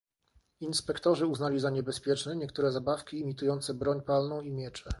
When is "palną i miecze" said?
4.01-4.89